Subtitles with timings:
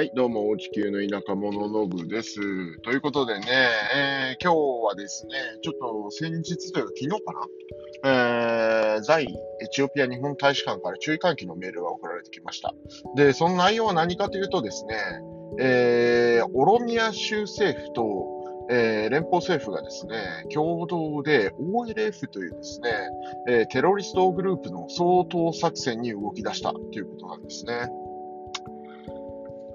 [0.00, 2.40] はい、どうも、地球の田舎者のぶです。
[2.78, 3.46] ということでね、
[3.94, 7.32] えー、今日はですね、ちょっと先日というか昨日か
[8.02, 12.74] な、えー、在エチオピア日本大使館から注意喚起のメールが送られてきました。
[13.14, 14.96] で、その内容は何かというとですね、
[15.60, 22.90] えー、オロミア州政府と、えー、連邦政府がですね、共同で OLF というですね、
[23.46, 27.90] え、テロリストグループの掃討作戦に動き出したということなんですね。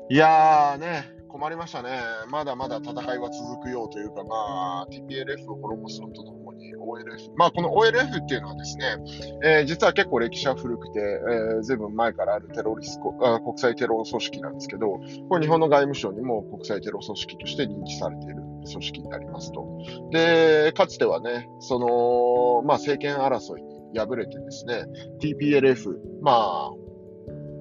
[0.07, 1.99] いやーね、困りましたね。
[2.29, 7.31] まだまだ戦いは続くようというか、まあ、TPLF を滅ぼすのとともに OLF。
[7.35, 8.97] まあ、この OLF っていうのはですね、
[9.43, 18.35] えー、実は結構歴史は古くて、えー、ずいぶん前からあるテロリスト、国際テロ組織なんですけど、これ日本の外務省にも国際テロ組織として認知されている
[18.71, 19.67] 組織になりますと。
[20.11, 24.83] で、かつてはね、その、まあ、政権争いに敗れてですね、
[25.19, 26.84] TPLF、まあ、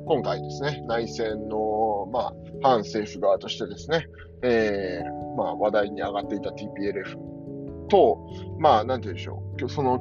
[0.06, 4.06] 今回ですね、内戦の、まあ、反政府側としてですね、
[4.42, 7.16] えー、まあ、話題に上がっていた TPLF
[7.88, 8.18] と、
[8.58, 10.00] まあ、なんて言うんでしょう、その、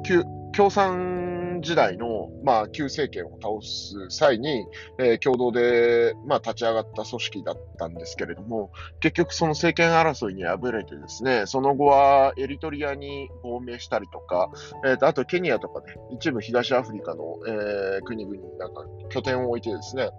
[0.54, 4.66] 共産時代の、まあ、旧政権を倒す際に、
[4.98, 14.50] えー、共同で、まあ、立ち上がった組織だったんですけれども、結局その政権争いに敗れてですね、その後はエリトリアに亡命したりとか、
[14.86, 20.10] えーと、あとケニアとかね、一部東アフリカの、えー、国々になんか拠点を置いてですね、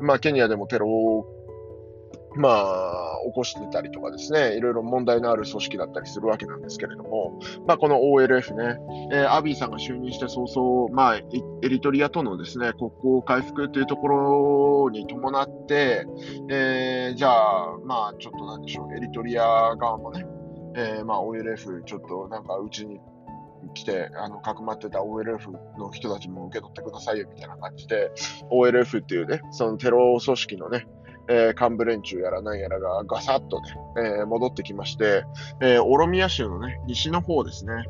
[0.00, 1.26] まあ、ケニアでもテロ
[2.36, 8.78] まあ、起こしてたりとかですね、いろいろ問題のある組織だったりするわけなんですけれども、まあ、この OLF ね、
[9.12, 11.22] えー、アビーさんが就任して早々、まあ、エ
[11.62, 16.06] リトリアとのですね、国交回復というところに伴って、
[16.48, 20.24] えー、じゃあ、まあ、ちょっとなんでしょう、エリトリア側もね、
[20.76, 23.00] えー、まあ、OLF ちょっとなんかうちに
[23.74, 28.10] 来て、あの、かくまってた OLF の人たちも受け取ってくださいよみたいな感じで、
[28.50, 30.86] OLF っていうね、そのテロ組織のね、
[31.30, 33.66] え、幹部連中やら何やらがガサッとね、
[34.22, 35.24] え、戻ってきまして、
[35.60, 37.84] えー、オロミア州のね、西の方ですね、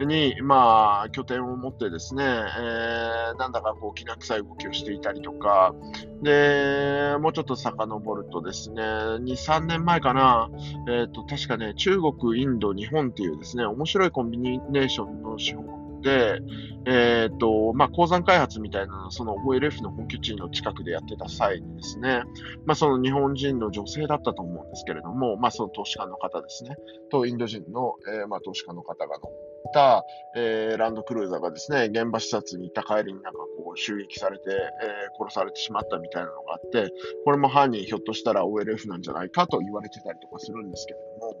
[0.00, 5.74] に、まあ、拠点を持ってですね、えー、なんだかこう、きな臭い動きをしていたりとか、
[6.22, 10.48] で、もうちょっと遡るとですね、2、3年前かな、
[10.88, 16.40] えっ、と、確かね、中国、インド、日本っていうですね、面白いコンビネーションの手法で、
[16.86, 22.22] えっ、ー、と、まあ、鉱山開発みたいな、その OLF の本拠地の近くでやってた際にですね、
[22.66, 26.76] まあ、その日本人の女性だったと思うんですけれども、まあ、その投資家の方ですね、
[27.10, 29.32] とインド人の、えー、まあ、投資家の方が乗っ
[29.72, 30.04] た、
[30.36, 36.92] えー、ランドクルーザーがですね、現場視察に行った帰りになんかこう襲撃されて、えー、殺されてしまったみたいなのがあって、
[37.24, 41.36] これも犯人ひょっとしたら OLF なんじゃないかと言われてたりとかするんですけれども、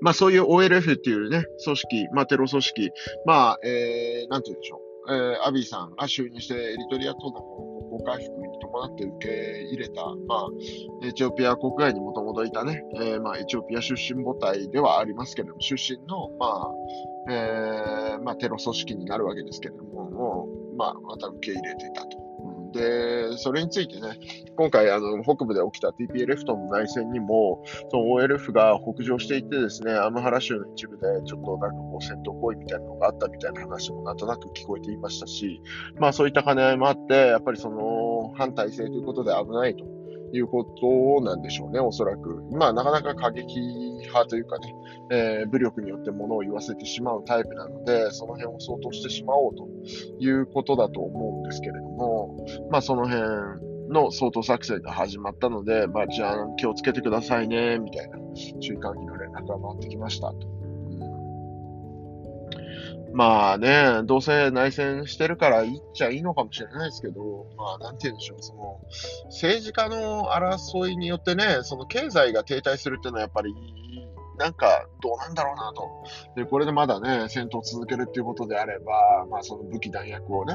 [0.00, 2.90] まあそういう OLF っていうね、組織、まあテロ組織、
[3.24, 16.70] まあ、えー、なんて言うんでしょう、えー、アビーさんが就任してエリトリアとの国交回復に伴って受け入れた、まあ、エチオピア国外にもともといたね、えー、まあエチオピア出身母体ではありますけれども、出身の、ま
[17.28, 22.27] あ、えー、まあテロ組織になるわけですけれども、もまあ、また受け入れていたと。
[22.72, 24.18] で、それについてね、
[24.56, 35.62] 今回、あの、北部で起きた TPLF との内戦にも、その OLF が北上していってですね、アムハラ州の一部でちょっとなんかこう戦闘行為みたいなのがあったみたいな話もなんとなく聞こえていましたし、
[35.98, 39.84] まあそういった兼ね合いもあって、やっぱりその反体制ということで危ないと。
[40.32, 42.42] いうことなんでしょうね、おそらく。
[42.52, 44.74] まあなかなか過激派というかね、
[45.10, 49.68] えー、武力によって物を言わせてしまうタイプなので、その辺を相当してしまおうと
[50.18, 53.22] いうことだと思うんですけれども、まあその辺
[53.88, 58.18] の相当作戦が始まったので、まあじゃあ気をつけてくださいね、みたいな
[58.60, 60.57] 注意喚起の連絡が回ってきましたと。
[63.12, 68.80] まあね、どうせ内戦してるから言っちゃいいのかもしれないですけど、まあなんて言うんでしょう、その
[69.26, 73.54] 政治家の争いによってね、その経済が停滞するっていうのはやっぱり
[74.38, 76.04] なんかどうなんだろうなと。
[76.36, 80.54] で、これでまだね、戦闘続けるっていうことであれば、まあその武器弾薬をね、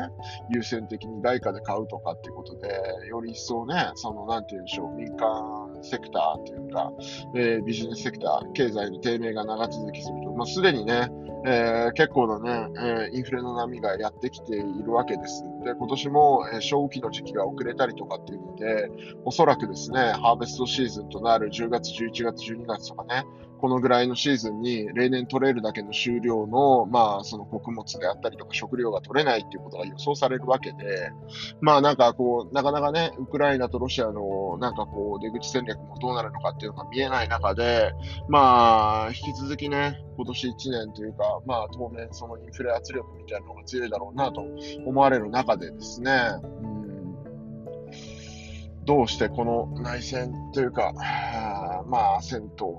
[0.49, 2.69] 優先的に外貨で買うとかっていうことで、
[3.07, 6.91] より一層ね、そのなんて言うんでしょう、民間セクターというか、
[7.35, 11.09] えー、ビジネスセクター、経済の低迷が長続きすると、まあすでにね、
[11.45, 15.43] えー、結構なね、えー、インフレの波がやってきているわけです。
[15.65, 18.89] で、今年も、えー、消費の時期が遅れたりとかっていうので、
[19.25, 23.25] おそらくですね、ハーベストシーズンとなる10月、11月、12月とかね、
[23.63, 31.13] このぐらいのシーズンに例年取れるだけの収量の、まあ、その穀物であったりとか食料が取れないっていうことが予想されるわけで、
[31.61, 37.93] まあなんかこう、なかなかね、ウクライナとロシアのなんかこう、出口戦略もどうなるのかっていうのが見えない中で、
[38.27, 44.43] まあ、引き続きね、今年1年というか、まあ当面そのインフレ圧力みたいなのが強いだろうなと
[44.85, 46.11] 思われる中でですね、
[48.85, 50.91] どうしてこの内戦というか、
[51.87, 52.75] まあ、戦闘、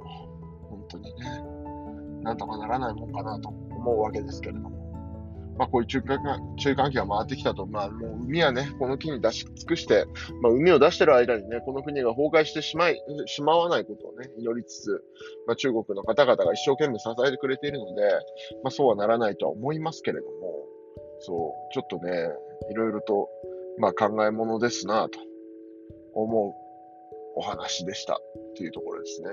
[0.95, 4.85] 本当にね、なんとかならないもんかなと思うわけですけれども。
[5.57, 6.19] まあ、こういう中間
[6.57, 10.05] 中間期が回ってきたと、まあ、もう海はね、この木に出し尽くして、
[10.43, 15.05] まあ、海を出してる間にね、この国が崩壊してしまい、しまわないことをね、祈りつつ、
[15.47, 18.03] まあ、中国の方々が一生懸命支えてくれているので、
[18.65, 20.67] まあ、そうはならないとは思いますけれども、
[21.21, 22.11] そう、ちょっとね、
[22.73, 23.29] いろいろと、
[23.79, 25.21] まあ、考えものですなと
[26.15, 26.65] 思う
[27.37, 28.19] お話でしたっ
[28.57, 29.29] ていうところですね。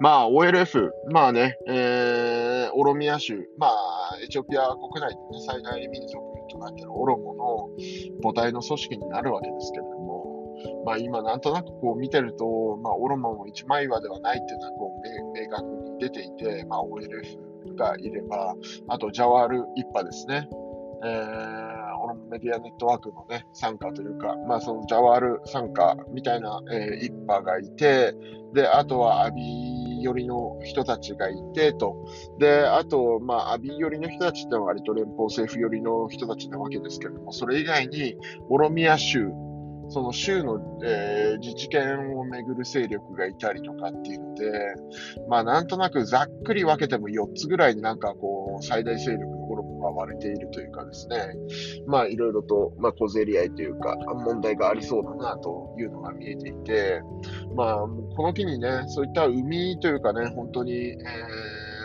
[0.00, 6.14] まあ、OLF、まあね、えー、オロミア州、まあ、エチオピア国内でね、最大民族
[6.50, 7.68] となっているオロモの
[8.22, 10.36] 母体の組織になるわけですけれども、
[10.84, 18.54] まあ今なんとなくこう見てると、まあオロモも一枚岩ではないっていうのはこう明確に出ていて、まあ OLF がいれば、
[18.88, 20.48] あとジャワール一派ですね。
[21.04, 21.75] えー、
[22.30, 28.14] メディアネットワークのね、参加というか、まあそのジャワール参加みたいな、えー、一派がいて、
[28.54, 31.96] で、あとはアビー寄りの人たちがいてと。
[32.38, 38.16] で、あと、まあ、アビー寄りの人たちってのは割と連邦政府寄りの人たちなわけですけれども、それ以外に、
[38.48, 39.28] オロミア州、
[39.88, 44.50] その州の、えー、自治権をめぐる勢力がいたりとかっていうので、
[45.28, 49.35] まあなんとなくざっくり分けても4つぐらいになんかこう最大勢力
[49.76, 51.34] のホルモンが割れているというかですね、
[51.86, 57.02] まあいろいろと、まあ小競り合いというか問題がありそうだなというのが見えていて、
[57.54, 61.76] まあこの機にね、そういった海というかね、本当に、えー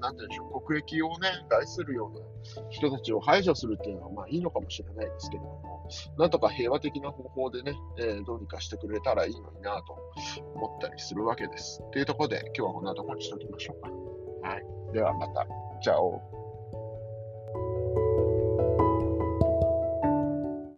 [0.00, 5.88] なんていうんでしょう、国益をね、害するような人たちを排除するっていうのは、まあいいのかもしれないですけれども、
[6.18, 9.98] なんとか平和的な方法でね、えー、どうにかしてくれたらいいのになと
[10.54, 11.82] 思ったりするわけです。
[11.92, 13.82] というところで、今日はこんなところにしておきましょう
[14.42, 14.48] か。
[14.48, 14.64] はい。
[14.94, 15.46] ではまた。
[15.82, 16.39] じゃあ。